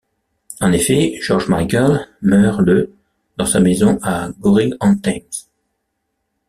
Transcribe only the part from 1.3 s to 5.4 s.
Michael meurt le dans sa maison, à Goring-on-Thames.